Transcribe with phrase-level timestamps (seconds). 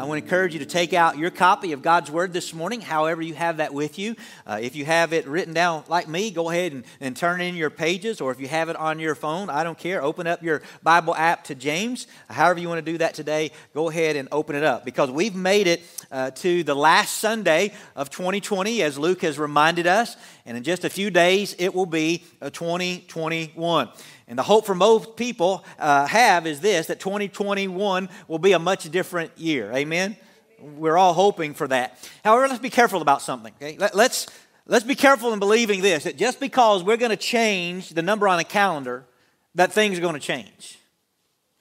[0.00, 2.80] I want to encourage you to take out your copy of God's Word this morning,
[2.80, 4.16] however you have that with you.
[4.46, 7.54] Uh, if you have it written down like me, go ahead and, and turn in
[7.54, 10.02] your pages, or if you have it on your phone, I don't care.
[10.02, 12.06] Open up your Bible app to James.
[12.30, 15.34] However, you want to do that today, go ahead and open it up because we've
[15.34, 20.16] made it uh, to the last Sunday of 2020, as Luke has reminded us.
[20.46, 23.90] And in just a few days, it will be 2021.
[24.30, 28.60] And the hope for most people uh, have is this that 2021 will be a
[28.60, 29.72] much different year.
[29.72, 30.16] Amen?
[30.60, 31.98] We're all hoping for that.
[32.24, 33.52] However, let's be careful about something.
[33.60, 33.76] Okay?
[33.76, 34.28] Let, let's,
[34.66, 38.28] let's be careful in believing this that just because we're going to change the number
[38.28, 39.04] on a calendar,
[39.56, 40.78] that things are going to change.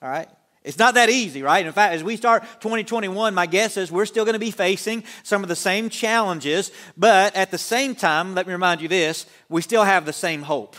[0.04, 0.30] All right?
[0.64, 1.66] It's not that easy, right?
[1.66, 5.04] In fact, as we start 2021, my guess is we're still going to be facing
[5.24, 9.26] some of the same challenges, but at the same time, let me remind you this
[9.48, 10.76] we still have the same hope.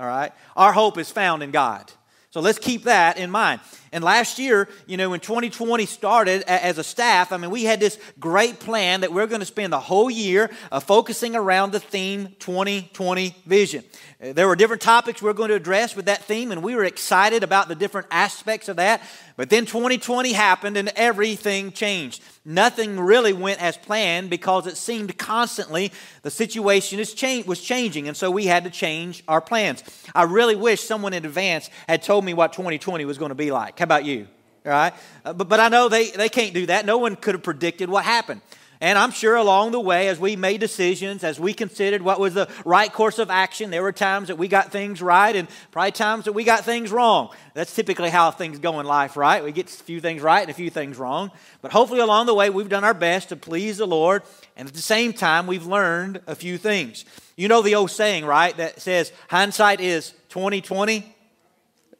[0.00, 0.32] All right?
[0.56, 1.92] Our hope is found in God.
[2.30, 3.60] So let's keep that in mind.
[3.92, 7.80] And last year, you know, when 2020 started as a staff, I mean, we had
[7.80, 11.80] this great plan that we're going to spend the whole year uh, focusing around the
[11.80, 13.82] theme 2020 vision.
[14.22, 16.76] Uh, there were different topics we are going to address with that theme, and we
[16.76, 19.02] were excited about the different aspects of that.
[19.36, 22.22] But then 2020 happened and everything changed.
[22.44, 26.98] Nothing really went as planned because it seemed constantly the situation
[27.46, 29.82] was changing, and so we had to change our plans.
[30.14, 33.50] I really wish someone in advance had told me what 2020 was going to be
[33.50, 33.79] like.
[33.80, 34.28] How about you?
[34.66, 34.92] All right?
[35.24, 36.84] Uh, but, but I know they, they can't do that.
[36.84, 38.42] No one could have predicted what happened.
[38.82, 42.34] And I'm sure along the way, as we made decisions, as we considered what was
[42.34, 45.92] the right course of action, there were times that we got things right and probably
[45.92, 47.30] times that we got things wrong.
[47.54, 49.42] That's typically how things go in life, right?
[49.42, 51.30] We get a few things right and a few things wrong.
[51.62, 54.22] But hopefully along the way, we've done our best to please the Lord.
[54.58, 57.06] And at the same time, we've learned a few things.
[57.34, 58.54] You know the old saying, right?
[58.58, 61.16] That says hindsight is 2020,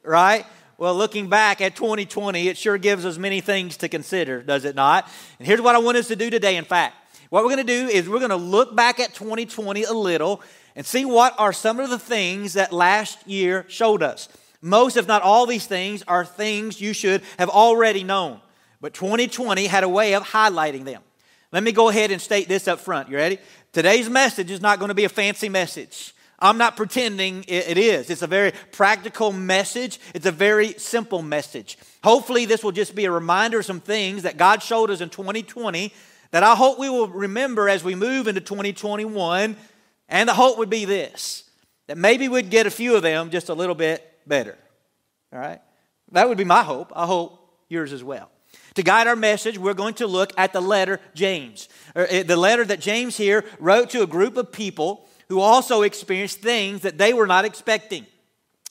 [0.02, 0.44] right?
[0.80, 4.74] Well, looking back at 2020, it sure gives us many things to consider, does it
[4.74, 5.06] not?
[5.38, 6.96] And here's what I want us to do today, in fact.
[7.28, 10.40] What we're going to do is we're going to look back at 2020 a little
[10.74, 14.30] and see what are some of the things that last year showed us.
[14.62, 18.40] Most, if not all, these things are things you should have already known.
[18.80, 21.02] But 2020 had a way of highlighting them.
[21.52, 23.10] Let me go ahead and state this up front.
[23.10, 23.36] You ready?
[23.74, 26.14] Today's message is not going to be a fancy message.
[26.40, 28.08] I'm not pretending it is.
[28.08, 31.76] It's a very practical message, it's a very simple message.
[32.02, 35.10] Hopefully, this will just be a reminder of some things that God showed us in
[35.10, 35.92] 2020
[36.30, 39.56] that I hope we will remember as we move into 2021.
[40.08, 41.44] And the hope would be this
[41.86, 44.56] that maybe we'd get a few of them just a little bit better.
[45.32, 45.60] All right?
[46.12, 46.92] That would be my hope.
[46.94, 48.30] I hope yours as well.
[48.74, 52.64] To guide our message, we're going to look at the letter James, eh, the letter
[52.64, 57.14] that James here wrote to a group of people who also experienced things that they
[57.14, 58.04] were not expecting.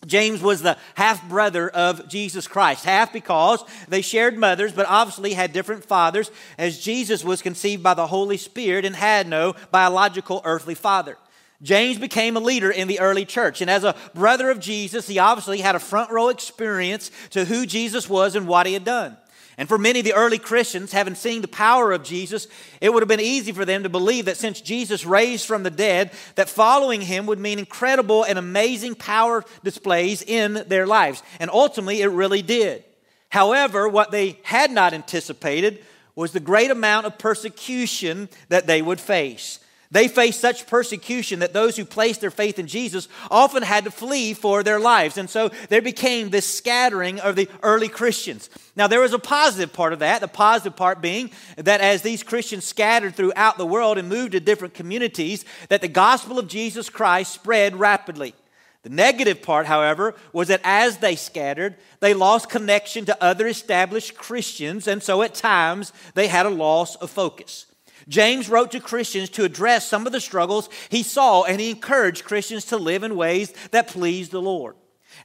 [0.06, 2.84] James was the half brother of Jesus Christ.
[2.86, 7.94] Half because they shared mothers, but obviously had different fathers, as Jesus was conceived by
[7.94, 11.18] the Holy Spirit and had no biological earthly father.
[11.62, 15.18] James became a leader in the early church, and as a brother of Jesus, he
[15.18, 19.18] obviously had a front row experience to who Jesus was and what he had done.
[19.59, 22.47] And for many of the early Christians, having seen the power of Jesus,
[22.80, 25.70] it would have been easy for them to believe that since Jesus raised from the
[25.70, 31.22] dead, that following him would mean incredible and amazing power displays in their lives.
[31.42, 32.86] And ultimately, it really did.
[33.28, 35.84] However, what they had not anticipated
[36.16, 39.59] was the great amount of persecution that they would face.
[39.92, 43.92] They faced such persecution that those who placed their faith in Jesus often had to
[43.92, 45.18] flee for their lives.
[45.18, 48.52] And so there became this scattering of the early Christians.
[48.76, 52.22] Now, there was a positive part of that, the positive part being that as these
[52.22, 56.88] Christians scattered throughout the world and moved to different communities, that the gospel of Jesus
[56.88, 58.36] Christ spread rapidly.
[58.84, 64.16] The negative part, however, was that as they scattered, they lost connection to other established
[64.16, 67.66] Christians, and so at times they had a loss of focus.
[68.09, 72.25] James wrote to Christians to address some of the struggles he saw, and he encouraged
[72.25, 74.75] Christians to live in ways that please the Lord.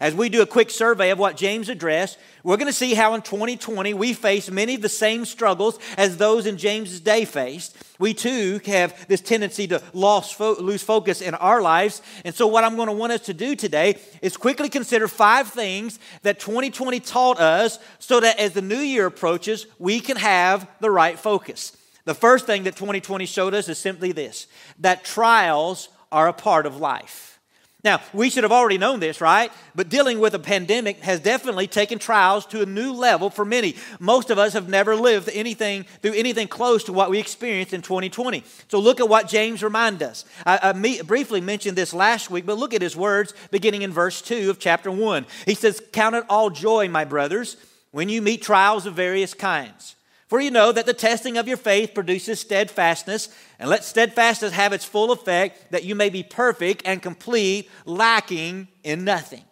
[0.00, 3.14] As we do a quick survey of what James addressed, we're going to see how
[3.14, 7.76] in 2020 we face many of the same struggles as those in James's day faced.
[7.98, 12.02] We too have this tendency to lose focus in our lives.
[12.24, 15.48] And so, what I'm going to want us to do today is quickly consider five
[15.48, 20.68] things that 2020 taught us so that as the new year approaches, we can have
[20.80, 21.76] the right focus.
[22.04, 24.46] The first thing that 2020 showed us is simply this
[24.80, 27.34] that trials are a part of life.
[27.82, 29.52] Now, we should have already known this, right?
[29.74, 33.76] But dealing with a pandemic has definitely taken trials to a new level for many.
[34.00, 37.82] Most of us have never lived anything through anything close to what we experienced in
[37.82, 38.42] 2020.
[38.68, 40.24] So look at what James reminds us.
[40.46, 43.92] I, I me, briefly mentioned this last week, but look at his words beginning in
[43.92, 45.26] verse 2 of chapter 1.
[45.44, 47.58] He says, Count it all joy, my brothers,
[47.90, 49.94] when you meet trials of various kinds
[50.34, 53.28] For you know that the testing of your faith produces steadfastness,
[53.60, 58.66] and let steadfastness have its full effect, that you may be perfect and complete, lacking
[58.82, 59.44] in nothing.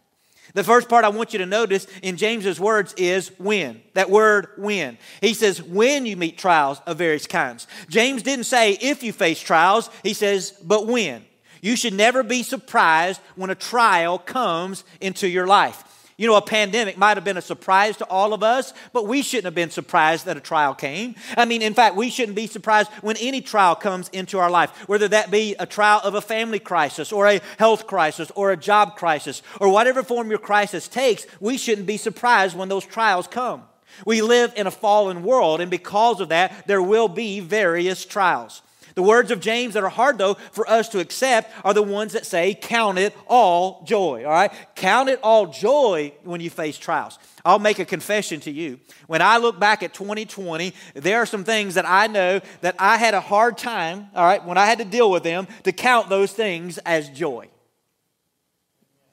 [0.54, 3.80] The first part I want you to notice in James's words is when.
[3.94, 4.98] That word when.
[5.20, 7.68] He says, when you meet trials of various kinds.
[7.88, 11.24] James didn't say if you face trials, he says, but when.
[11.60, 15.84] You should never be surprised when a trial comes into your life.
[16.18, 19.22] You know, a pandemic might have been a surprise to all of us, but we
[19.22, 21.14] shouldn't have been surprised that a trial came.
[21.36, 24.70] I mean, in fact, we shouldn't be surprised when any trial comes into our life,
[24.88, 28.56] whether that be a trial of a family crisis or a health crisis or a
[28.56, 31.26] job crisis or whatever form your crisis takes.
[31.40, 33.62] We shouldn't be surprised when those trials come.
[34.06, 38.62] We live in a fallen world, and because of that, there will be various trials.
[38.94, 42.12] The words of James that are hard, though, for us to accept are the ones
[42.12, 44.24] that say, Count it all joy.
[44.24, 44.52] All right?
[44.74, 47.18] Count it all joy when you face trials.
[47.44, 48.78] I'll make a confession to you.
[49.06, 52.96] When I look back at 2020, there are some things that I know that I
[52.96, 56.08] had a hard time, all right, when I had to deal with them, to count
[56.08, 57.48] those things as joy.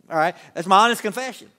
[0.09, 0.35] All right?
[0.53, 1.49] That's my honest confession.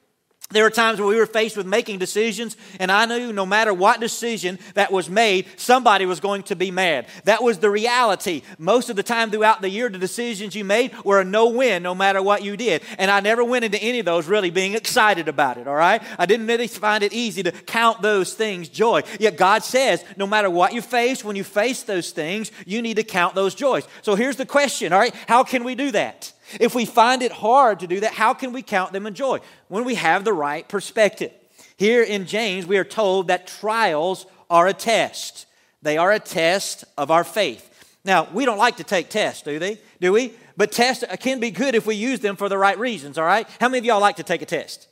[0.52, 3.72] There were times where we were faced with making decisions, and I knew no matter
[3.72, 7.06] what decision that was made, somebody was going to be mad.
[7.24, 8.42] That was the reality.
[8.58, 11.84] Most of the time throughout the year, the decisions you made were a no win
[11.84, 12.82] no matter what you did.
[12.98, 16.02] And I never went into any of those really being excited about it, all right?
[16.18, 19.02] I didn't really find it easy to count those things joy.
[19.20, 22.94] Yet God says, no matter what you face, when you face those things, you need
[22.94, 23.86] to count those joys.
[24.02, 25.14] So here's the question, all right?
[25.28, 26.32] How can we do that?
[26.58, 29.40] If we find it hard to do that, how can we count them in joy?
[29.68, 31.32] When we have the right perspective.
[31.76, 35.46] Here in James, we are told that trials are a test.
[35.82, 37.66] They are a test of our faith.
[38.04, 39.78] Now, we don't like to take tests, do they?
[40.00, 40.34] Do we?
[40.56, 43.48] But tests can be good if we use them for the right reasons, all right?
[43.60, 44.88] How many of y'all like to take a test?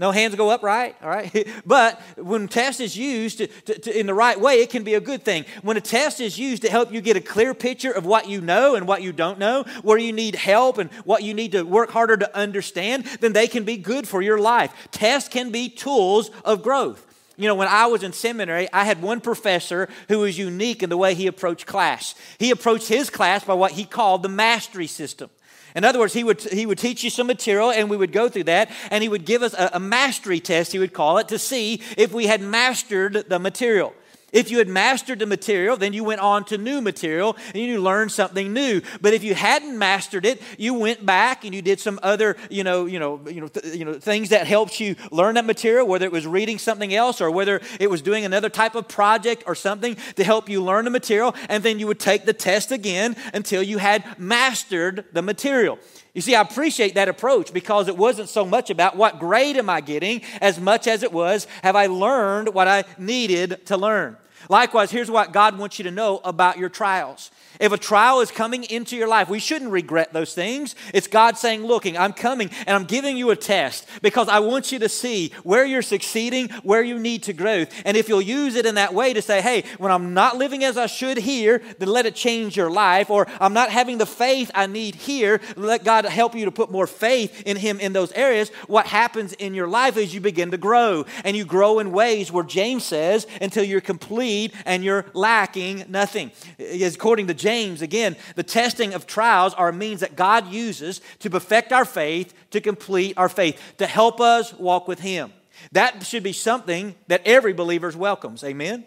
[0.00, 0.96] No hands go up, right?
[1.02, 1.46] All right.
[1.66, 4.94] But when test is used to, to, to, in the right way, it can be
[4.94, 5.44] a good thing.
[5.60, 8.40] When a test is used to help you get a clear picture of what you
[8.40, 11.64] know and what you don't know, where you need help and what you need to
[11.64, 14.72] work harder to understand, then they can be good for your life.
[14.90, 17.06] Tests can be tools of growth.
[17.36, 20.88] You know, when I was in seminary, I had one professor who was unique in
[20.88, 22.14] the way he approached class.
[22.38, 25.28] He approached his class by what he called the mastery system.
[25.74, 28.28] In other words, he would, he would teach you some material and we would go
[28.28, 31.28] through that and he would give us a, a mastery test, he would call it,
[31.28, 33.94] to see if we had mastered the material.
[34.32, 37.80] If you had mastered the material, then you went on to new material and you
[37.80, 38.80] learned something new.
[39.00, 42.64] But if you hadn't mastered it, you went back and you did some other, you
[42.64, 45.86] know, you know, you know, th- you know, things that helped you learn that material,
[45.86, 49.44] whether it was reading something else or whether it was doing another type of project
[49.46, 52.70] or something to help you learn the material, and then you would take the test
[52.70, 55.78] again until you had mastered the material.
[56.14, 59.70] You see, I appreciate that approach because it wasn't so much about what grade am
[59.70, 64.16] I getting as much as it was have I learned what I needed to learn.
[64.48, 67.30] Likewise, here's what God wants you to know about your trials.
[67.60, 70.74] If a trial is coming into your life, we shouldn't regret those things.
[70.94, 74.72] It's God saying, Looking, I'm coming and I'm giving you a test because I want
[74.72, 77.66] you to see where you're succeeding, where you need to grow.
[77.84, 80.64] And if you'll use it in that way to say, Hey, when I'm not living
[80.64, 83.10] as I should here, then let it change your life.
[83.10, 86.70] Or I'm not having the faith I need here, let God help you to put
[86.70, 88.48] more faith in Him in those areas.
[88.68, 91.04] What happens in your life is you begin to grow.
[91.24, 96.30] And you grow in ways where James says, until you're complete and you're lacking nothing.
[96.58, 101.00] According to James, James, again, the testing of trials are a means that God uses
[101.18, 105.32] to perfect our faith, to complete our faith, to help us walk with Him.
[105.72, 108.44] That should be something that every believer welcomes.
[108.44, 108.84] Amen?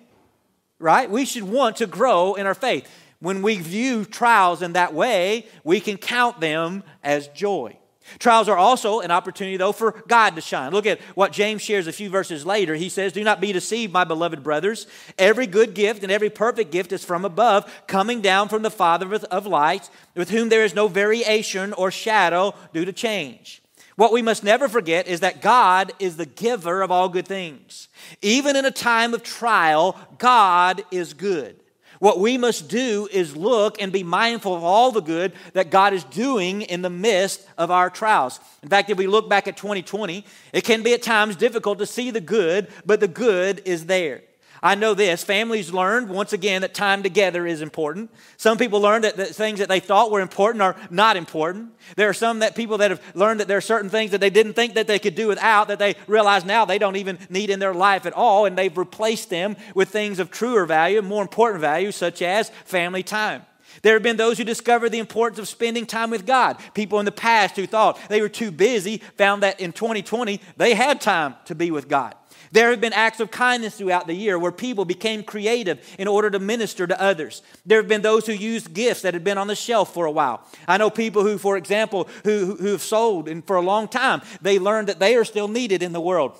[0.79, 1.12] Right?
[1.12, 2.89] We should want to grow in our faith.
[3.20, 7.77] When we view trials in that way, we can count them as joy.
[8.19, 10.72] Trials are also an opportunity, though, for God to shine.
[10.72, 12.75] Look at what James shares a few verses later.
[12.75, 14.88] He says, Do not be deceived, my beloved brothers.
[15.17, 19.13] Every good gift and every perfect gift is from above, coming down from the Father
[19.31, 23.62] of lights, with whom there is no variation or shadow due to change.
[23.95, 27.89] What we must never forget is that God is the giver of all good things.
[28.22, 31.62] Even in a time of trial, God is good.
[32.03, 35.93] What we must do is look and be mindful of all the good that God
[35.93, 38.41] is doing in the midst of our trials.
[38.62, 41.86] In fact, if we look back at 2020, it can be at times difficult to
[41.86, 44.19] see the good, but the good is there.
[44.63, 48.10] I know this families learned once again that time together is important.
[48.38, 51.74] Some people learned that, that things that they thought were important are not important.
[51.98, 54.29] There are some that people that have learned that there are certain things that they
[54.29, 57.50] didn't think that they could do without that they realize now they don't even need
[57.50, 61.22] in their life at all, and they've replaced them with things of truer value, more
[61.22, 63.41] important value, such as family time.
[63.82, 66.58] There have been those who discovered the importance of spending time with God.
[66.74, 70.74] People in the past who thought they were too busy found that in 2020 they
[70.74, 72.15] had time to be with God.
[72.53, 76.29] There have been acts of kindness throughout the year where people became creative in order
[76.29, 77.41] to minister to others.
[77.65, 80.12] There have been those who used gifts that had been on the shelf for a
[80.12, 80.48] while.
[80.67, 84.22] I know people who, for example, who, who have sold and for a long time,
[84.39, 86.38] they learned that they are still needed in the world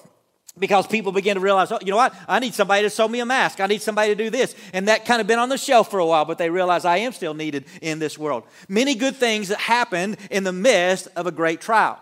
[0.60, 2.14] because people begin to realize, oh, you know what?
[2.28, 3.60] I need somebody to sew me a mask.
[3.60, 4.54] I need somebody to do this.
[4.72, 6.98] And that kind of been on the shelf for a while, but they realize I
[6.98, 8.44] am still needed in this world.
[8.70, 12.00] Many good things that happened in the midst of a great trial.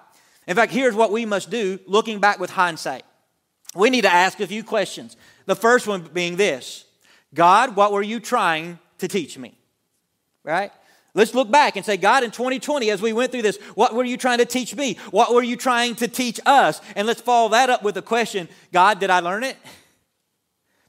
[0.48, 3.06] In fact, here's what we must do looking back with hindsight
[3.75, 5.16] we need to ask a few questions.
[5.46, 6.86] The first one being this
[7.34, 9.58] God, what were you trying to teach me?
[10.44, 10.72] Right?
[11.13, 14.04] Let's look back and say, God, in 2020, as we went through this, what were
[14.04, 14.98] you trying to teach me?
[15.12, 16.80] What were you trying to teach us?
[16.96, 19.58] And let's follow that up with the question God, did I learn it?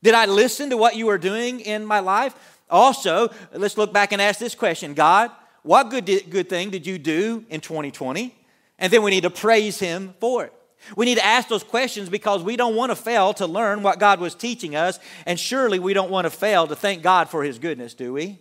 [0.02, 2.34] Did I listen to what you were doing in my life?
[2.70, 5.30] Also, let's look back and ask this question God,
[5.62, 8.34] what good, good thing did you do in 2020?
[8.78, 10.52] And then we need to praise Him for it.
[10.96, 13.98] We need to ask those questions because we don't want to fail to learn what
[13.98, 17.44] God was teaching us, and surely we don't want to fail to thank God for
[17.44, 18.38] His goodness, do we?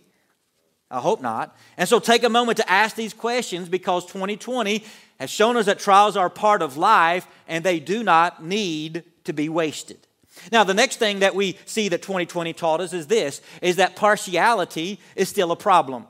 [0.90, 1.56] I hope not.
[1.78, 4.84] And so take a moment to ask these questions because 2020
[5.18, 9.32] has shown us that trials are part of life and they do not need to
[9.32, 10.06] be wasted.
[10.50, 13.96] Now, the next thing that we see that 2020 taught us is this is that
[13.96, 16.06] partiality is still a problem.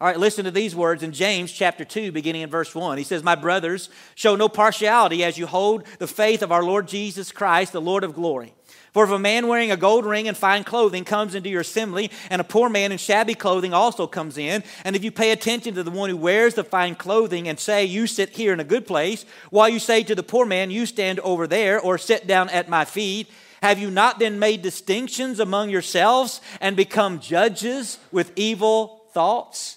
[0.00, 2.96] All right, listen to these words in James chapter 2, beginning in verse 1.
[2.96, 6.88] He says, My brothers, show no partiality as you hold the faith of our Lord
[6.88, 8.54] Jesus Christ, the Lord of glory.
[8.94, 12.10] For if a man wearing a gold ring and fine clothing comes into your assembly,
[12.30, 15.74] and a poor man in shabby clothing also comes in, and if you pay attention
[15.74, 18.64] to the one who wears the fine clothing and say, You sit here in a
[18.64, 22.26] good place, while you say to the poor man, You stand over there, or sit
[22.26, 23.30] down at my feet,
[23.62, 29.76] have you not then made distinctions among yourselves and become judges with evil thoughts?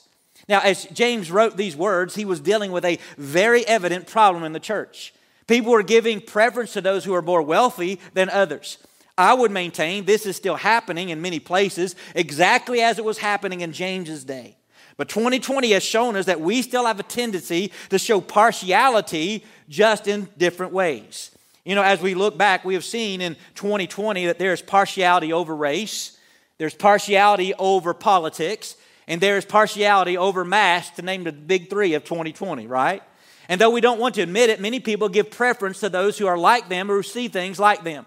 [0.49, 4.53] Now, as James wrote these words, he was dealing with a very evident problem in
[4.53, 5.13] the church.
[5.47, 8.77] People were giving preference to those who are more wealthy than others.
[9.17, 13.61] I would maintain this is still happening in many places, exactly as it was happening
[13.61, 14.57] in James's day.
[14.97, 20.07] But 2020 has shown us that we still have a tendency to show partiality just
[20.07, 21.31] in different ways.
[21.65, 25.55] You know, as we look back, we have seen in 2020 that there's partiality over
[25.55, 26.17] race,
[26.57, 28.75] there's partiality over politics,
[29.07, 33.03] and there is partiality over mass, to name the big three of 2020, right?
[33.49, 36.27] And though we don't want to admit it, many people give preference to those who
[36.27, 38.05] are like them or who see things like them.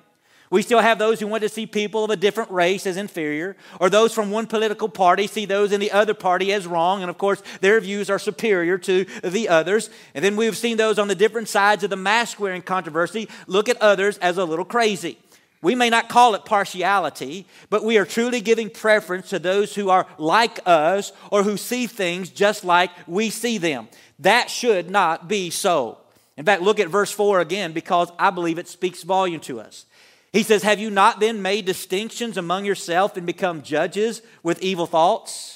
[0.51, 3.57] We still have those who want to see people of a different race as inferior,
[3.81, 7.11] or those from one political party see those in the other party as wrong, and
[7.11, 9.91] of course, their views are superior to the others.
[10.15, 13.69] And then we've seen those on the different sides of the mask wearing controversy look
[13.69, 15.19] at others as a little crazy.
[15.67, 19.91] We may not call it partiality, but we are truly giving preference to those who
[19.91, 23.89] are like us or who see things just like we see them.
[24.21, 25.99] That should not be so.
[26.37, 29.87] In fact, look at verse 4 again because I believe it speaks volume to us.
[30.33, 34.87] He says, Have you not then made distinctions among yourself and become judges with evil
[34.87, 35.56] thoughts?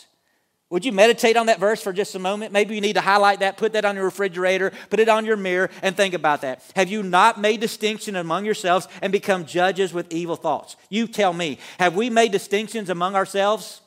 [0.70, 2.52] Would you meditate on that verse for just a moment?
[2.52, 5.36] Maybe you need to highlight that, put that on your refrigerator, put it on your
[5.36, 6.62] mirror, and think about that.
[6.76, 10.76] Have you not made distinction among yourselves and become judges with evil thoughts?
[10.88, 13.80] You tell me, have we made distinctions among ourselves?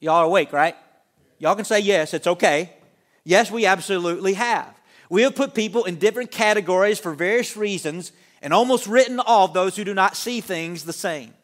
[0.00, 0.74] Y'all are awake, right?
[1.38, 2.72] Y'all can say yes, it's okay.
[3.24, 4.74] Yes, we absolutely have.
[5.10, 9.76] We have put people in different categories for various reasons and almost written off those
[9.76, 11.34] who do not see things the same.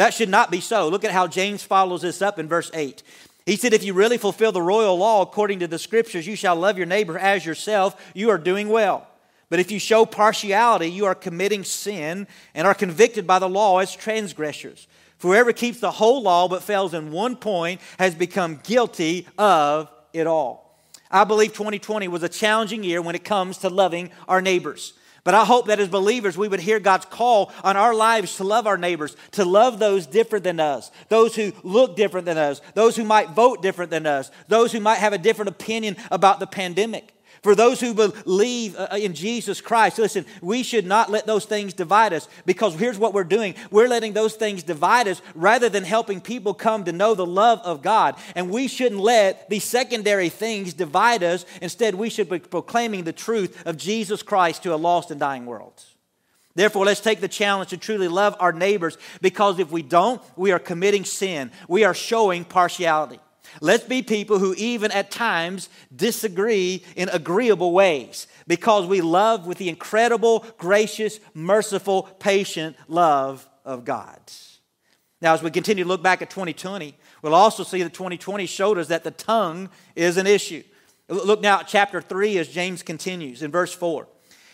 [0.00, 0.88] That should not be so.
[0.88, 3.02] Look at how James follows this up in verse 8.
[3.44, 6.56] He said, If you really fulfill the royal law according to the scriptures, you shall
[6.56, 9.06] love your neighbor as yourself, you are doing well.
[9.50, 13.76] But if you show partiality, you are committing sin and are convicted by the law
[13.80, 14.88] as transgressors.
[15.18, 20.26] Whoever keeps the whole law but fails in one point has become guilty of it
[20.26, 20.78] all.
[21.10, 24.94] I believe 2020 was a challenging year when it comes to loving our neighbors.
[25.24, 28.44] But I hope that as believers, we would hear God's call on our lives to
[28.44, 32.60] love our neighbors, to love those different than us, those who look different than us,
[32.74, 36.40] those who might vote different than us, those who might have a different opinion about
[36.40, 37.14] the pandemic.
[37.42, 41.72] For those who believe uh, in Jesus Christ, listen, we should not let those things
[41.72, 43.54] divide us because here's what we're doing.
[43.70, 47.60] We're letting those things divide us rather than helping people come to know the love
[47.60, 48.16] of God.
[48.34, 51.46] And we shouldn't let these secondary things divide us.
[51.62, 55.46] Instead, we should be proclaiming the truth of Jesus Christ to a lost and dying
[55.46, 55.82] world.
[56.54, 60.52] Therefore, let's take the challenge to truly love our neighbors because if we don't, we
[60.52, 61.52] are committing sin.
[61.68, 63.20] We are showing partiality.
[63.60, 69.58] Let's be people who, even at times, disagree in agreeable ways because we love with
[69.58, 74.18] the incredible, gracious, merciful, patient love of God.
[75.20, 78.78] Now, as we continue to look back at 2020, we'll also see that 2020 showed
[78.78, 80.62] us that the tongue is an issue.
[81.08, 84.06] Look now at chapter 3 as James continues in verse 4.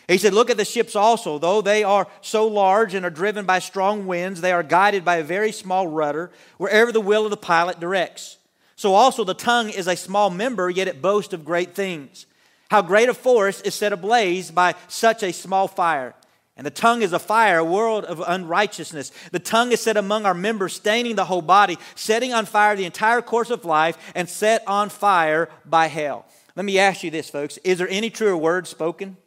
[0.07, 1.37] He said, Look at the ships also.
[1.37, 5.17] Though they are so large and are driven by strong winds, they are guided by
[5.17, 8.36] a very small rudder wherever the will of the pilot directs.
[8.77, 12.27] So also the tongue is a small member, yet it boasts of great things.
[12.69, 16.13] How great a forest is set ablaze by such a small fire.
[16.55, 19.11] And the tongue is a fire, a world of unrighteousness.
[19.31, 22.85] The tongue is set among our members, staining the whole body, setting on fire the
[22.85, 26.25] entire course of life, and set on fire by hell.
[26.55, 27.57] Let me ask you this, folks.
[27.63, 29.17] Is there any truer word spoken?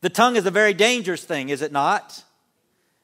[0.00, 2.24] The tongue is a very dangerous thing, is it not?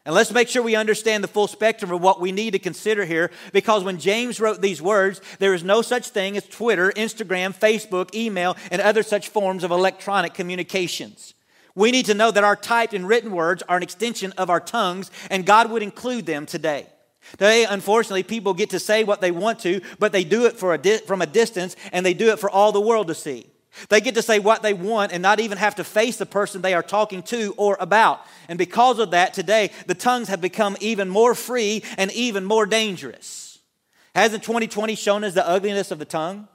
[0.09, 3.05] And let's make sure we understand the full spectrum of what we need to consider
[3.05, 7.55] here because when James wrote these words, there is no such thing as Twitter, Instagram,
[7.55, 11.35] Facebook, email, and other such forms of electronic communications.
[11.75, 14.61] We need to know that our typed and written words are an extension of our
[14.61, 16.87] tongues, and God would include them today.
[17.33, 20.79] Today, unfortunately, people get to say what they want to, but they do it a
[20.79, 23.51] di- from a distance, and they do it for all the world to see.
[23.89, 26.63] They get to say what they want and not even have to face the person
[26.63, 28.21] they are talking to or about.
[28.49, 32.67] And because of that, today, the tongues have become even more free and even more
[32.67, 33.59] dangerous.
[34.15, 36.49] Hasn't 2020 shown us the ugliness of the tongue?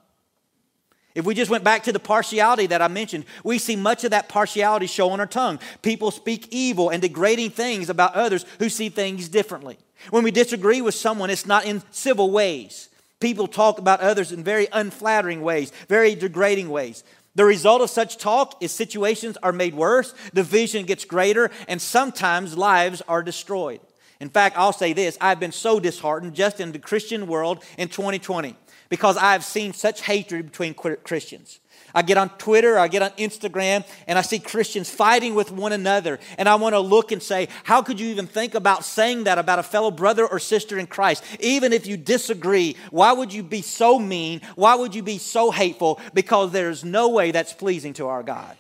[1.16, 4.12] If we just went back to the partiality that I mentioned, we see much of
[4.12, 5.60] that partiality show on our tongue.
[5.84, 9.78] People speak evil and degrading things about others who see things differently.
[10.10, 12.90] When we disagree with someone, it's not in civil ways.
[13.24, 17.06] People talk about others in very unflattering ways, very degrading ways.
[17.36, 22.58] The result of such talk is situations are made worse, division gets greater, and sometimes
[22.58, 23.80] lives are destroyed.
[24.20, 27.88] In fact, I'll say this I've been so disheartened just in the Christian world in
[27.88, 28.58] 2020
[28.90, 31.62] because I've seen such hatred between Christians.
[31.94, 35.74] I get on Twitter, I get on Instagram, and I see Christians fighting with one
[35.74, 36.20] another.
[36.38, 39.38] And I want to look and say, how could you even think about saying that
[39.38, 41.24] about a fellow brother or sister in Christ?
[41.40, 44.42] Even if you disagree, why would you be so mean?
[44.56, 46.00] Why would you be so hateful?
[46.14, 48.58] Because there's no way that's pleasing to our God.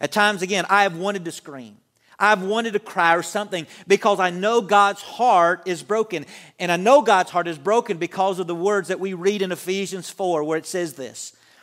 [0.00, 1.76] At times, again, I have wanted to scream.
[2.18, 6.26] I've wanted to cry or something because I know God's heart is broken.
[6.58, 9.52] And I know God's heart is broken because of the words that we read in
[9.52, 11.34] Ephesians 4, where it says this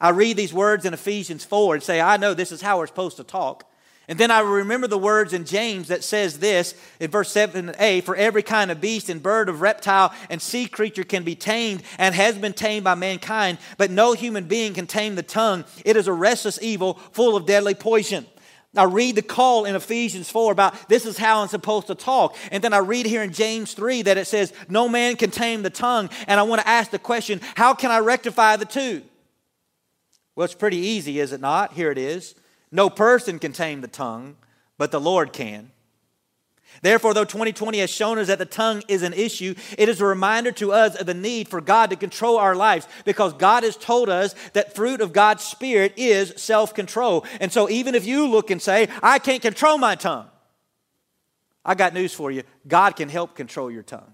[0.00, 2.86] I read these words in Ephesians 4 and say, I know this is how we're
[2.86, 3.70] supposed to talk.
[4.06, 8.14] And then I remember the words in James that says this in verse 7a For
[8.14, 12.14] every kind of beast and bird, of reptile, and sea creature can be tamed and
[12.14, 15.64] has been tamed by mankind, but no human being can tame the tongue.
[15.84, 18.26] It is a restless evil full of deadly poison.
[18.76, 22.36] I read the call in Ephesians 4 about this is how I'm supposed to talk.
[22.50, 25.62] And then I read here in James 3 that it says, No man can tame
[25.62, 26.10] the tongue.
[26.26, 29.02] And I want to ask the question, how can I rectify the two?
[30.36, 31.74] Well, it's pretty easy, is it not?
[31.74, 32.34] Here it is.
[32.72, 34.36] No person can tame the tongue,
[34.78, 35.70] but the Lord can.
[36.82, 40.06] Therefore, though 2020 has shown us that the tongue is an issue, it is a
[40.06, 43.76] reminder to us of the need for God to control our lives because God has
[43.76, 47.24] told us that fruit of God's Spirit is self control.
[47.40, 50.26] And so, even if you look and say, I can't control my tongue,
[51.64, 54.13] I got news for you God can help control your tongue.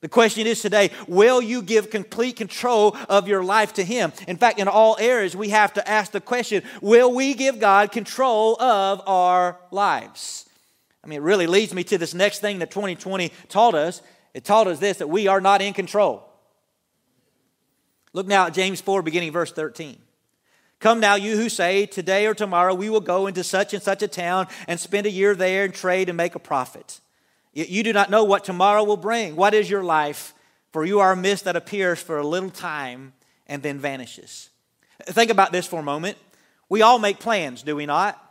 [0.00, 4.12] The question is today will you give complete control of your life to Him?
[4.28, 7.92] In fact, in all areas, we have to ask the question will we give God
[7.92, 10.48] control of our lives?
[11.02, 14.02] I mean, it really leads me to this next thing that 2020 taught us.
[14.34, 16.22] It taught us this that we are not in control.
[18.12, 19.98] Look now at James 4, beginning verse 13.
[20.78, 24.02] Come now, you who say, Today or tomorrow we will go into such and such
[24.02, 27.00] a town and spend a year there and trade and make a profit.
[27.56, 29.34] You do not know what tomorrow will bring.
[29.34, 30.34] What is your life?
[30.72, 33.14] For you are a mist that appears for a little time
[33.46, 34.50] and then vanishes.
[35.04, 36.18] Think about this for a moment.
[36.68, 38.22] We all make plans, do we not?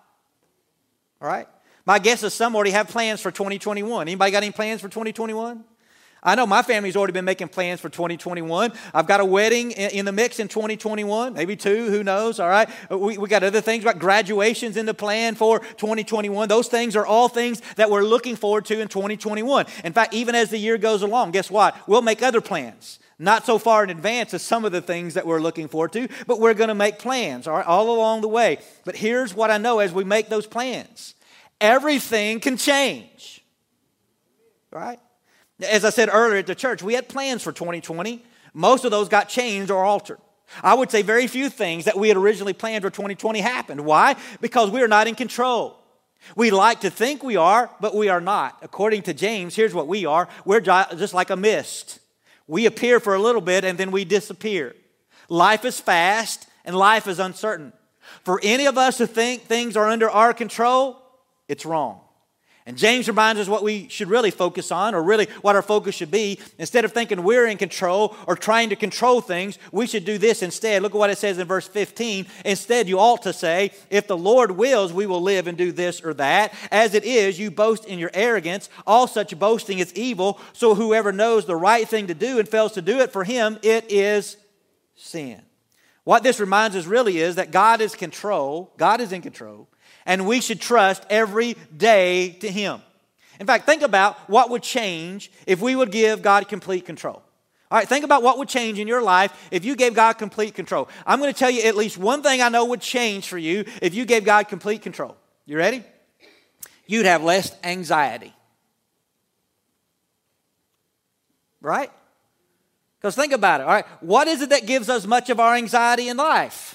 [1.19, 1.47] All right?
[1.88, 4.07] My guess is some already have plans for 2021.
[4.07, 5.63] Anybody got any plans for 2021?
[6.25, 8.73] I know my family's already been making plans for 2021.
[8.95, 12.67] I've got a wedding in the mix in 2021, maybe two, who knows, all right?
[12.89, 16.49] We, we got other things, about graduations in the plan for 2021.
[16.49, 19.67] Those things are all things that we're looking forward to in 2021.
[19.83, 21.75] In fact, even as the year goes along, guess what?
[21.88, 22.97] We'll make other plans.
[23.19, 26.09] Not so far in advance as some of the things that we're looking forward to,
[26.25, 28.57] but we're going to make plans, all right, all along the way.
[28.83, 31.13] But here's what I know as we make those plans
[31.61, 33.43] everything can change.
[34.71, 34.99] Right?
[35.62, 38.24] As I said earlier at the church, we had plans for 2020.
[38.54, 40.20] Most of those got changed or altered.
[40.62, 43.84] I would say very few things that we had originally planned for 2020 happened.
[43.84, 44.15] Why?
[44.41, 45.80] Because we are not in control.
[46.36, 48.58] We like to think we are, but we are not.
[48.62, 52.00] According to James, here's what we are we're just like a mist.
[52.48, 54.76] We appear for a little bit and then we disappear.
[55.30, 57.74] Life is fast and life is uncertain.
[58.24, 61.02] For any of us to think things are under our control,
[61.48, 62.02] it's wrong.
[62.67, 65.93] And James reminds us what we should really focus on, or really what our focus
[65.93, 66.39] should be.
[66.58, 70.41] Instead of thinking we're in control or trying to control things, we should do this
[70.41, 70.82] instead.
[70.82, 72.25] Look at what it says in verse 15.
[72.43, 76.01] Instead, you ought to say, If the Lord wills, we will live and do this
[76.01, 76.56] or that.
[76.71, 78.67] As it is, you boast in your arrogance.
[78.88, 80.39] All such boasting is evil.
[80.54, 83.60] So whoever knows the right thing to do and fails to do it, for him
[83.62, 84.38] it is
[84.95, 85.43] sin.
[86.04, 88.73] What this reminds us really is that God is control.
[88.78, 89.69] God is in control
[90.06, 92.82] and we should trust every day to Him.
[93.39, 97.22] In fact, think about what would change if we would give God complete control.
[97.72, 100.54] All right, think about what would change in your life if you gave God complete
[100.54, 100.88] control.
[101.06, 103.65] I'm going to tell you at least one thing I know would change for you
[103.82, 105.18] if you gave God complete control.
[105.46, 105.84] You ready?
[106.86, 108.34] You'd have less anxiety.
[111.60, 111.91] Right?
[113.02, 113.63] Because think about it.
[113.63, 116.74] All right, what is it that gives us much of our anxiety in life?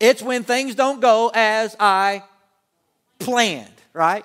[0.00, 2.22] It's when things don't go as I
[3.18, 4.24] planned, right?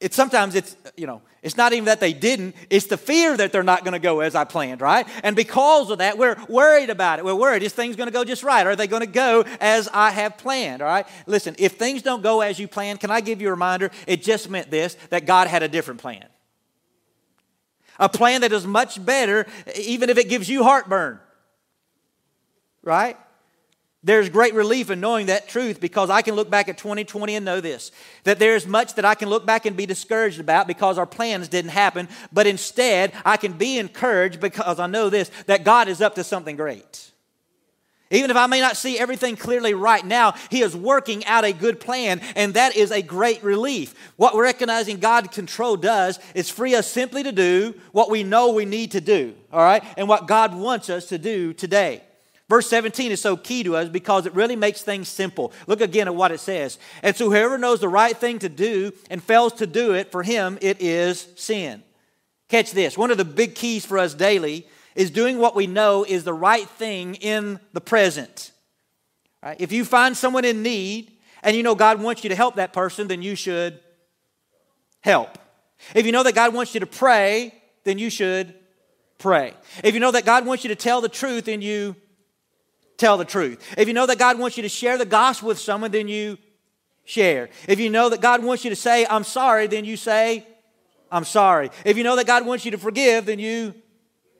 [0.00, 3.52] It's sometimes it's, you know, it's not even that they didn't, it's the fear that
[3.52, 5.06] they're not going to go as I planned, right?
[5.22, 7.24] And because of that, we're worried about it.
[7.24, 8.66] We're worried, is things going to go just right?
[8.66, 11.06] Are they going to go as I have planned, all right?
[11.26, 13.90] Listen, if things don't go as you planned, can I give you a reminder?
[14.06, 16.26] It just meant this that God had a different plan.
[18.00, 21.18] A plan that is much better, even if it gives you heartburn,
[22.82, 23.16] right?
[24.04, 27.44] There's great relief in knowing that truth because I can look back at 2020 and
[27.44, 27.90] know this
[28.22, 31.48] that there's much that I can look back and be discouraged about because our plans
[31.48, 36.00] didn't happen, but instead I can be encouraged because I know this that God is
[36.00, 37.10] up to something great.
[38.10, 41.52] Even if I may not see everything clearly right now, He is working out a
[41.52, 43.94] good plan, and that is a great relief.
[44.16, 48.64] What recognizing God control does is free us simply to do what we know we
[48.64, 52.02] need to do, all right, and what God wants us to do today.
[52.48, 55.52] Verse 17 is so key to us because it really makes things simple.
[55.66, 56.78] Look again at what it says.
[57.02, 60.22] And so, whoever knows the right thing to do and fails to do it, for
[60.22, 61.82] him it is sin.
[62.48, 62.96] Catch this.
[62.96, 66.32] One of the big keys for us daily is doing what we know is the
[66.32, 68.52] right thing in the present.
[69.42, 69.60] Right?
[69.60, 72.72] If you find someone in need and you know God wants you to help that
[72.72, 73.78] person, then you should
[75.00, 75.38] help.
[75.94, 78.54] If you know that God wants you to pray, then you should
[79.18, 79.52] pray.
[79.84, 81.94] If you know that God wants you to tell the truth, then you
[82.98, 83.64] tell the truth.
[83.78, 86.36] If you know that God wants you to share the gospel with someone, then you
[87.04, 87.48] share.
[87.66, 90.46] If you know that God wants you to say, I'm sorry, then you say,
[91.10, 91.70] I'm sorry.
[91.86, 93.72] If you know that God wants you to forgive, then you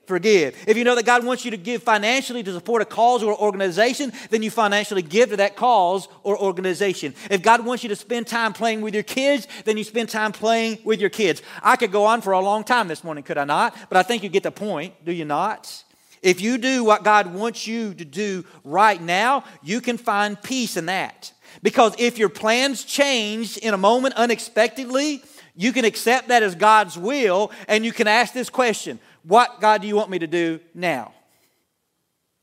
[0.07, 0.57] forgive.
[0.67, 3.39] If you know that God wants you to give financially to support a cause or
[3.39, 7.15] organization, then you financially give to that cause or organization.
[7.31, 10.33] If God wants you to spend time playing with your kids, then you spend time
[10.33, 11.43] playing with your kids.
[11.63, 13.77] I could go on for a long time this morning, could I not?
[13.89, 15.85] But I think you get the point, do you not?
[16.23, 20.77] If you do what God wants you to do right now, you can find peace
[20.77, 21.33] in that.
[21.63, 25.23] Because if your plans change in a moment unexpectedly,
[25.57, 29.83] you can accept that as God's will and you can ask this question What, God,
[29.83, 31.13] do you want me to do now?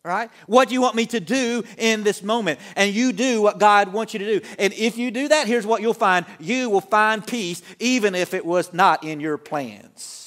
[0.03, 0.29] Right?
[0.45, 2.59] What do you want me to do in this moment?
[2.75, 4.47] And you do what God wants you to do.
[4.59, 8.35] And if you do that, here's what you'll find you will find peace, even if
[8.35, 10.24] it was not in your plans.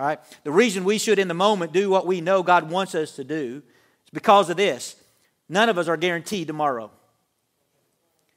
[0.00, 0.18] All right?
[0.44, 3.24] The reason we should, in the moment, do what we know God wants us to
[3.24, 3.62] do
[4.04, 4.96] is because of this.
[5.46, 6.90] None of us are guaranteed tomorrow.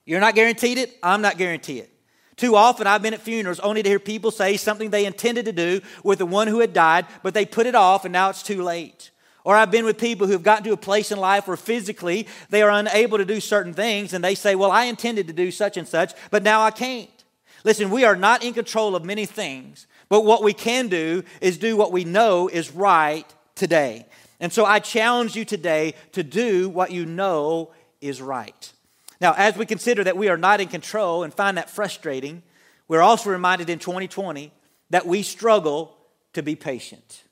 [0.03, 1.89] You're not guaranteed it, I'm not guaranteed it.
[2.35, 5.53] Too often I've been at funerals only to hear people say something they intended to
[5.53, 8.43] do with the one who had died, but they put it off and now it's
[8.43, 9.11] too late.
[9.45, 12.61] Or I've been with people who've gotten to a place in life where physically they
[12.61, 15.77] are unable to do certain things and they say, Well, I intended to do such
[15.77, 17.22] and such, but now I can't.
[17.63, 21.57] Listen, we are not in control of many things, but what we can do is
[21.57, 24.05] do what we know is right today.
[24.39, 27.71] And so I challenge you today to do what you know
[28.01, 28.73] is right.
[29.21, 32.43] Now, as we consider that we are not in control and find that frustrating,
[32.89, 34.51] we're also reminded in 2020
[34.89, 35.95] that we struggle
[36.33, 37.23] to be patient.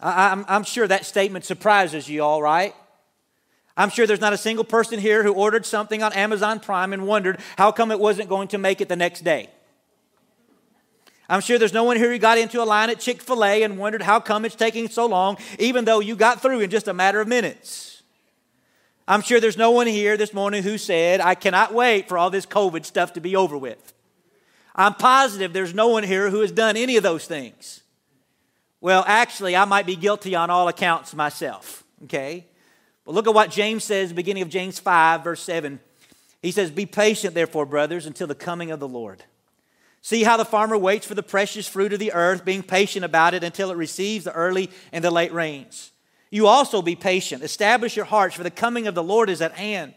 [0.00, 2.74] I'm, I'm sure that statement surprises you all, right?
[3.76, 7.06] I'm sure there's not a single person here who ordered something on Amazon Prime and
[7.06, 9.50] wondered how come it wasn't going to make it the next day.
[11.28, 13.62] I'm sure there's no one here who got into a line at Chick fil A
[13.62, 16.86] and wondered how come it's taking so long, even though you got through in just
[16.86, 18.02] a matter of minutes.
[19.08, 22.30] I'm sure there's no one here this morning who said, I cannot wait for all
[22.30, 23.92] this COVID stuff to be over with.
[24.74, 27.82] I'm positive there's no one here who has done any of those things.
[28.80, 32.46] Well, actually, I might be guilty on all accounts myself, okay?
[33.04, 35.78] But look at what James says, beginning of James 5, verse 7.
[36.42, 39.24] He says, Be patient, therefore, brothers, until the coming of the Lord.
[40.00, 43.32] See how the farmer waits for the precious fruit of the earth, being patient about
[43.32, 45.92] it until it receives the early and the late rains.
[46.30, 47.42] You also be patient.
[47.42, 49.94] Establish your hearts, for the coming of the Lord is at hand.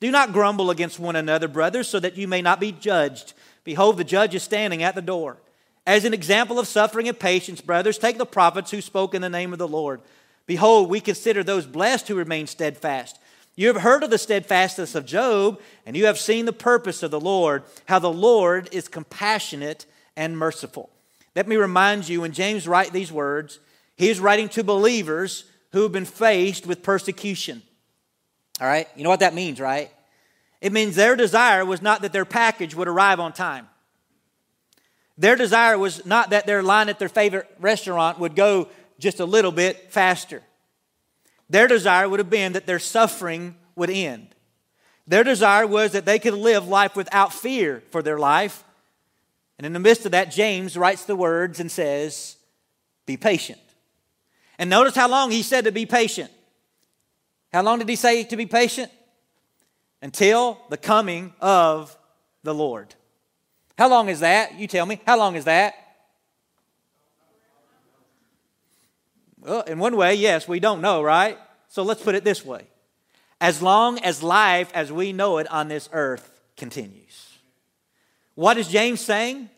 [0.00, 3.34] Do not grumble against one another, brothers, so that you may not be judged.
[3.64, 5.36] Behold, the judge is standing at the door.
[5.86, 9.28] As an example of suffering and patience, brothers, take the prophets who spoke in the
[9.28, 10.00] name of the Lord.
[10.50, 13.20] Behold, we consider those blessed who remain steadfast.
[13.54, 17.12] You have heard of the steadfastness of Job, and you have seen the purpose of
[17.12, 19.86] the Lord, how the Lord is compassionate
[20.16, 20.90] and merciful.
[21.36, 23.60] Let me remind you, when James writes these words,
[23.94, 27.62] he is writing to believers who have been faced with persecution.
[28.60, 28.88] All right?
[28.96, 29.88] You know what that means, right?
[30.60, 33.68] It means their desire was not that their package would arrive on time.
[35.16, 38.68] Their desire was not that their line at their favorite restaurant would go
[39.00, 40.42] just a little bit faster.
[41.48, 44.28] Their desire would have been that their suffering would end.
[45.06, 48.62] Their desire was that they could live life without fear for their life.
[49.58, 52.36] And in the midst of that, James writes the words and says,
[53.06, 53.60] Be patient.
[54.58, 56.30] And notice how long he said to be patient.
[57.52, 58.92] How long did he say to be patient?
[60.02, 61.96] Until the coming of
[62.42, 62.94] the Lord.
[63.76, 64.58] How long is that?
[64.58, 65.00] You tell me.
[65.06, 65.74] How long is that?
[69.40, 71.38] Well, in one way, yes, we don't know, right?
[71.68, 72.66] So let's put it this way
[73.40, 77.38] as long as life as we know it on this earth continues.
[78.34, 79.48] What is James saying?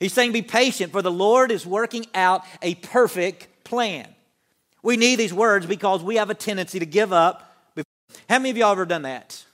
[0.00, 4.08] He's saying, Be patient, for the Lord is working out a perfect plan.
[4.82, 7.44] We need these words because we have a tendency to give up.
[8.28, 9.44] How many of y'all ever done that?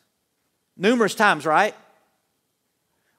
[0.77, 1.75] Numerous times, right?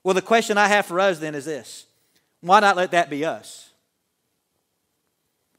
[0.03, 1.85] Well, the question I have for us then is this
[2.41, 3.71] why not let that be us?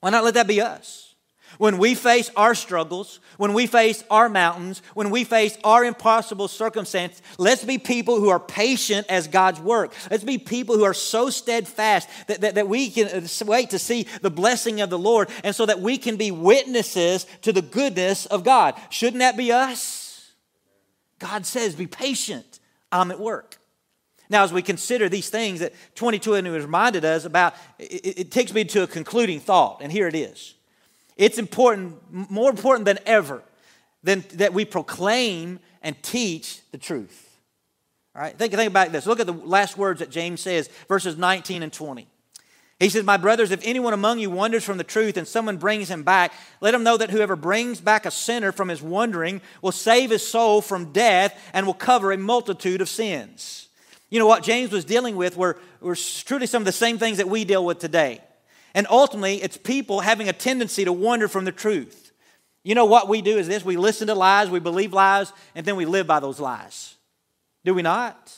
[0.06, 1.16] Why not let that be us?
[1.58, 6.46] When we face our struggles, when we face our mountains, when we face our impossible
[6.46, 9.92] circumstance, let's be people who are patient as God's work.
[10.08, 14.06] Let's be people who are so steadfast that, that, that we can wait to see
[14.22, 18.26] the blessing of the Lord and so that we can be witnesses to the goodness
[18.26, 18.80] of God.
[18.90, 20.30] Shouldn't that be us?
[21.18, 22.60] God says, be patient.
[22.92, 23.58] I'm at work.
[24.28, 28.52] Now, as we consider these things that 22 has reminded us about, it, it takes
[28.52, 30.54] me to a concluding thought, and here it is.
[31.16, 33.42] It's important, more important than ever,
[34.02, 37.38] than that we proclaim and teach the truth.
[38.14, 39.06] All right, think, think about this.
[39.06, 42.08] Look at the last words that James says, verses 19 and 20.
[42.78, 45.90] He says, My brothers, if anyone among you wanders from the truth and someone brings
[45.90, 49.72] him back, let him know that whoever brings back a sinner from his wandering will
[49.72, 53.65] save his soul from death and will cover a multitude of sins.
[54.08, 57.18] You know what James was dealing with were, were truly some of the same things
[57.18, 58.20] that we deal with today.
[58.74, 62.12] And ultimately, it's people having a tendency to wander from the truth.
[62.62, 65.64] You know what we do is this we listen to lies, we believe lies, and
[65.64, 66.96] then we live by those lies.
[67.64, 68.36] Do we not?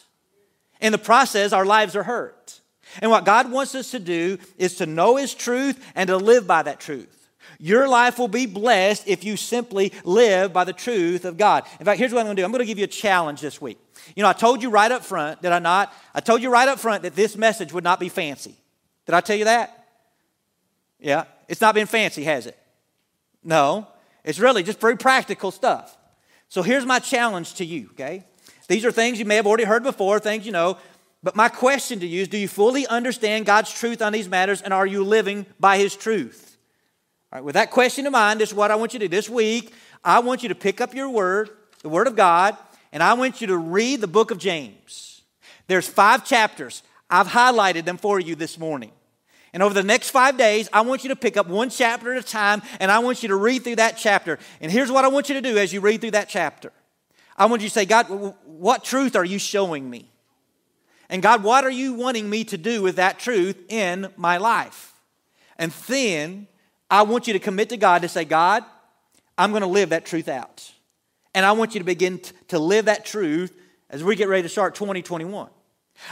[0.81, 2.61] In the process, our lives are hurt.
[3.03, 6.47] And what God wants us to do is to know His truth and to live
[6.47, 7.29] by that truth.
[7.59, 11.65] Your life will be blessed if you simply live by the truth of God.
[11.81, 13.41] In fact, here's what I'm going to do I'm going to give you a challenge
[13.41, 13.79] this week.
[14.17, 15.93] You know, I told you right up front, did I not?
[16.15, 18.55] I told you right up front that this message would not be fancy.
[19.07, 19.87] Did I tell you that?
[20.99, 21.25] Yeah.
[21.49, 22.59] It's not been fancy, has it?
[23.43, 23.89] No.
[24.25, 25.97] It's really just very practical stuff.
[26.49, 28.25] So here's my challenge to you, okay?
[28.69, 30.79] These are things you may have already heard before, things you know.
[31.23, 34.63] But my question to you is do you fully understand God's truth on these matters
[34.63, 36.57] and are you living by His truth?
[37.33, 39.17] All right, with that question in mind, this is what I want you to do.
[39.17, 39.73] This week,
[40.05, 41.51] I want you to pick up your word,
[41.83, 42.57] the Word of God,
[42.93, 45.23] and I want you to read the book of James.
[45.67, 46.83] There's five chapters.
[47.11, 48.93] I've highlighted them for you this morning.
[49.53, 52.23] And over the next five days, I want you to pick up one chapter at
[52.23, 54.39] a time, and I want you to read through that chapter.
[54.61, 56.73] And here's what I want you to do as you read through that chapter
[57.39, 58.07] I want you to say, God,
[58.45, 60.11] what truth are you showing me?
[61.09, 64.93] And God, what are you wanting me to do with that truth in my life?
[65.57, 66.49] And then
[66.91, 68.65] I want you to commit to God to say, God,
[69.39, 70.71] I'm going to live that truth out.
[71.33, 73.57] And I want you to begin to live that truth
[73.91, 75.49] as we get ready to start 2021.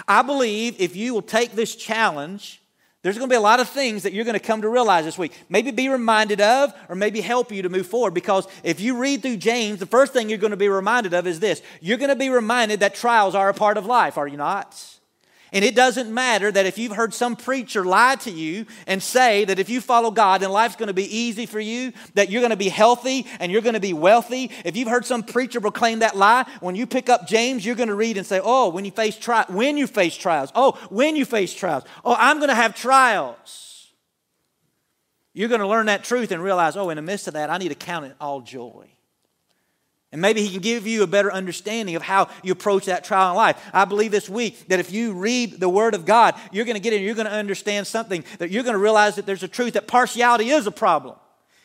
[0.09, 2.61] I believe if you will take this challenge,
[3.03, 5.05] there's going to be a lot of things that you're going to come to realize
[5.05, 5.33] this week.
[5.49, 8.15] Maybe be reminded of, or maybe help you to move forward.
[8.15, 11.27] Because if you read through James, the first thing you're going to be reminded of
[11.27, 14.27] is this you're going to be reminded that trials are a part of life, are
[14.27, 14.99] you not?
[15.57, 19.47] And it doesn't matter that if you've heard some preacher lie to you and say
[19.47, 22.43] that if you follow God, then life's going to be easy for you, that you're
[22.43, 24.51] going to be healthy and you're going to be wealthy.
[24.67, 27.89] If you've heard some preacher proclaim that lie, when you pick up James, you're going
[27.89, 30.53] to read and say, "Oh, when you face tri- when you face trials.
[30.55, 31.85] Oh, when you face trials.
[32.05, 33.95] Oh, I'm going to have trials."
[35.33, 37.57] You're going to learn that truth and realize, "Oh, in the midst of that, I
[37.57, 38.96] need to count it all joy."
[40.17, 43.33] And maybe He can give you a better understanding of how you approach that trial
[43.33, 43.63] in life.
[43.71, 46.81] I believe this week that if you read the Word of God, you're going to
[46.81, 49.49] get in, you're going to understand something, that you're going to realize that there's a
[49.49, 51.17] truth that partiality is a problem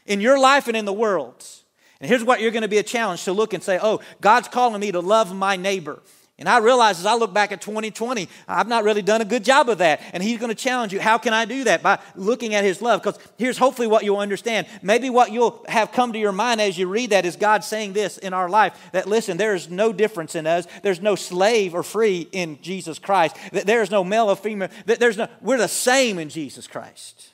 [0.06, 1.64] in your life and in the world's.
[2.02, 4.50] And here's what you're going to be a challenge to look and say, oh, God's
[4.50, 6.02] calling me to love my neighbor.
[6.40, 9.44] And I realize as I look back at 2020, I've not really done a good
[9.44, 10.02] job of that.
[10.12, 11.00] And He's going to challenge you.
[11.00, 11.84] How can I do that?
[11.84, 13.04] By looking at His love.
[13.04, 14.66] Because here's hopefully what you'll understand.
[14.82, 17.94] Maybe what you'll have come to your mind as you read that is God saying
[17.94, 20.66] this in our life that listen, there is no difference in us.
[20.82, 23.36] There's no slave or free in Jesus Christ.
[23.52, 24.70] That There is no male or female.
[24.88, 27.30] That There's no, we're the same in Jesus Christ.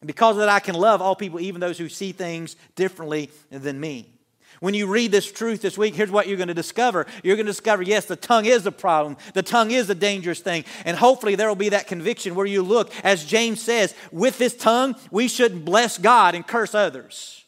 [0.00, 3.30] And because of that, I can love all people, even those who see things differently
[3.50, 4.15] than me.
[4.60, 7.06] When you read this truth this week, here's what you're going to discover.
[7.22, 9.16] You're going to discover, yes, the tongue is a problem.
[9.34, 10.64] The tongue is a dangerous thing.
[10.84, 14.56] And hopefully there will be that conviction where you look, as James says, with this
[14.56, 17.44] tongue, we shouldn't bless God and curse others.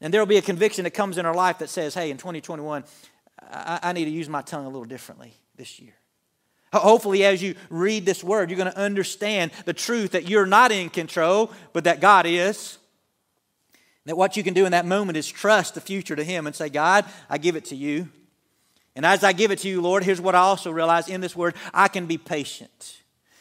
[0.00, 2.18] And there will be a conviction that comes in our life that says, hey, in
[2.18, 2.84] 2021,
[3.40, 5.94] I, I need to use my tongue a little differently this year.
[6.72, 10.72] Hopefully, as you read this word, you're going to understand the truth that you're not
[10.72, 12.78] in control, but that God is.
[14.06, 16.54] That what you can do in that moment is trust the future to Him and
[16.54, 18.08] say, God, I give it to you.
[18.96, 21.34] And as I give it to you, Lord, here's what I also realize in this
[21.34, 22.98] word I can be patient.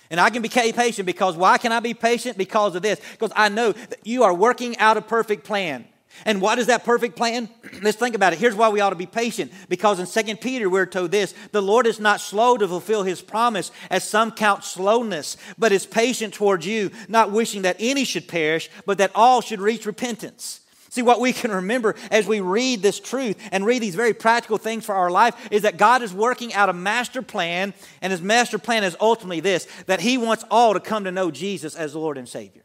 [0.09, 2.37] And I can be patient because why can I be patient?
[2.37, 2.99] Because of this.
[3.11, 5.85] Because I know that you are working out a perfect plan.
[6.25, 7.49] And what is that perfect plan?
[7.81, 8.39] Let's think about it.
[8.39, 9.51] Here's why we ought to be patient.
[9.69, 13.21] Because in 2 Peter, we're told this the Lord is not slow to fulfill his
[13.21, 18.27] promise, as some count slowness, but is patient towards you, not wishing that any should
[18.27, 20.61] perish, but that all should reach repentance.
[20.93, 24.59] See, what we can remember as we read this truth and read these very practical
[24.59, 28.21] things for our life is that God is working out a master plan, and his
[28.21, 31.95] master plan is ultimately this that he wants all to come to know Jesus as
[31.95, 32.61] Lord and Savior.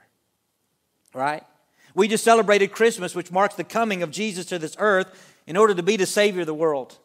[1.14, 1.42] Right?
[1.98, 5.10] We just celebrated Christmas, which marks the coming of Jesus to this earth
[5.48, 6.96] in order to be the Savior of the world,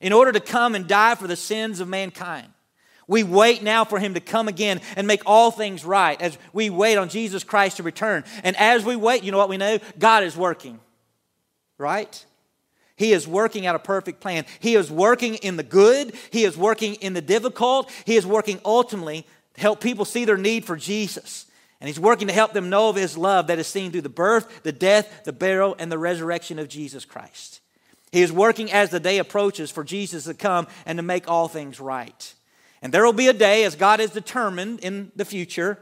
[0.00, 2.46] in order to come and die for the sins of mankind.
[3.08, 6.70] We wait now for him to come again and make all things right as we
[6.70, 8.22] wait on Jesus Christ to return.
[8.44, 9.80] And as we wait, you know what we know?
[9.98, 10.78] God is working,
[11.76, 12.24] right?
[12.94, 14.44] He is working out a perfect plan.
[14.60, 18.60] He is working in the good, He is working in the difficult, He is working
[18.64, 21.46] ultimately to help people see their need for Jesus.
[21.80, 24.08] And he's working to help them know of his love that is seen through the
[24.08, 27.60] birth, the death, the burial, and the resurrection of Jesus Christ.
[28.12, 31.48] He is working as the day approaches for Jesus to come and to make all
[31.48, 32.34] things right.
[32.80, 35.78] And there will be a day, as God has determined in the future,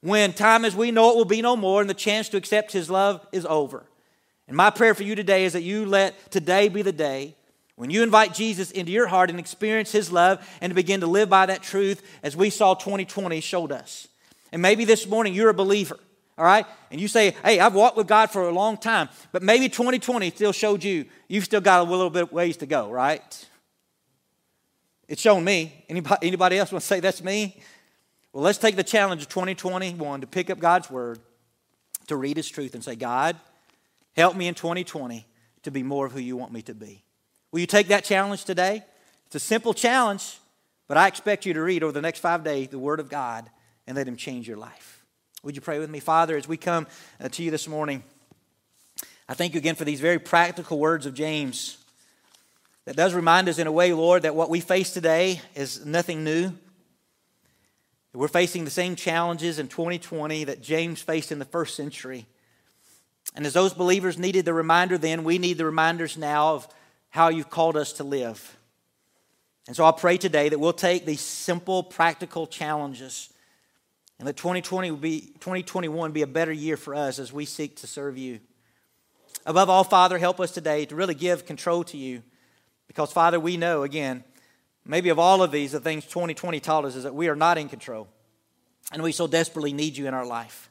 [0.00, 2.72] when time as we know it will be no more and the chance to accept
[2.72, 3.84] his love is over.
[4.48, 7.36] And my prayer for you today is that you let today be the day
[7.76, 11.06] when you invite Jesus into your heart and experience his love and to begin to
[11.06, 14.08] live by that truth as we saw 2020 showed us.
[14.52, 15.98] And maybe this morning you're a believer,
[16.36, 16.66] all right?
[16.90, 20.30] And you say, hey, I've walked with God for a long time, but maybe 2020
[20.30, 23.46] still showed you you've still got a little bit ways to go, right?
[25.08, 25.84] It's shown me.
[25.88, 27.60] Anybody, anybody else want to say that's me?
[28.32, 31.18] Well, let's take the challenge of 2021 to pick up God's word,
[32.06, 33.36] to read his truth, and say, God,
[34.16, 35.26] help me in 2020
[35.62, 37.02] to be more of who you want me to be.
[37.50, 38.84] Will you take that challenge today?
[39.26, 40.38] It's a simple challenge,
[40.86, 43.50] but I expect you to read over the next five days the Word of God
[43.90, 45.04] and let Him change your life.
[45.42, 45.98] Would you pray with me?
[45.98, 46.86] Father, as we come
[47.20, 48.04] uh, to you this morning,
[49.28, 51.76] I thank you again for these very practical words of James
[52.84, 56.22] that does remind us in a way, Lord, that what we face today is nothing
[56.22, 56.52] new.
[58.12, 62.26] We're facing the same challenges in 2020 that James faced in the first century.
[63.34, 66.68] And as those believers needed the reminder then, we need the reminders now of
[67.08, 68.56] how you've called us to live.
[69.66, 73.30] And so I pray today that we'll take these simple, practical challenges
[74.20, 77.86] and that 2020 be 2021 be a better year for us as we seek to
[77.86, 78.38] serve you.
[79.46, 82.22] Above all, Father, help us today to really give control to you.
[82.86, 84.22] Because, Father, we know, again,
[84.84, 87.56] maybe of all of these, the things 2020 taught us is that we are not
[87.56, 88.08] in control.
[88.92, 90.70] And we so desperately need you in our life.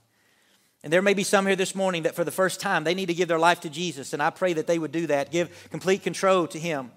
[0.84, 3.08] And there may be some here this morning that for the first time they need
[3.08, 4.14] to give their life to Jesus.
[4.14, 5.32] And I pray that they would do that.
[5.32, 6.92] Give complete control to Him.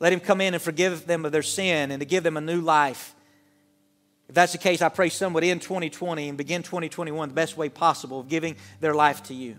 [0.00, 2.42] Let Him come in and forgive them of their sin and to give them a
[2.42, 3.13] new life.
[4.28, 7.56] If that's the case, I pray some would end 2020 and begin 2021 the best
[7.56, 9.56] way possible of giving their life to you.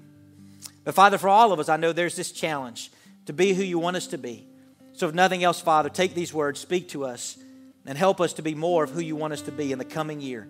[0.84, 2.92] But Father, for all of us, I know there's this challenge
[3.26, 4.48] to be who you want us to be.
[4.94, 7.38] So if nothing else, Father, take these words, speak to us,
[7.86, 9.86] and help us to be more of who you want us to be in the
[9.86, 10.48] coming year.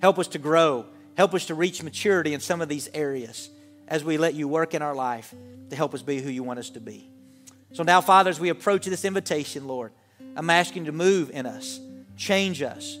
[0.00, 0.86] Help us to grow.
[1.16, 3.50] Help us to reach maturity in some of these areas
[3.88, 5.34] as we let you work in our life
[5.68, 7.10] to help us be who you want us to be.
[7.72, 9.92] So now, Father, as we approach this invitation, Lord,
[10.36, 11.80] I'm asking you to move in us,
[12.16, 12.96] change us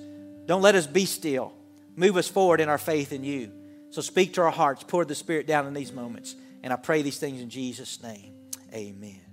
[0.50, 1.52] don't let us be still.
[1.94, 3.52] Move us forward in our faith in you.
[3.90, 6.34] So speak to our hearts, pour the Spirit down in these moments.
[6.64, 8.34] And I pray these things in Jesus' name.
[8.74, 9.29] Amen.